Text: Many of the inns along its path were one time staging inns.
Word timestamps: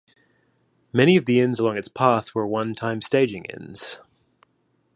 Many 0.91 1.15
of 1.15 1.25
the 1.25 1.39
inns 1.39 1.59
along 1.59 1.77
its 1.77 1.87
path 1.87 2.33
were 2.33 2.47
one 2.47 2.73
time 2.73 3.01
staging 3.01 3.45
inns. 3.45 3.99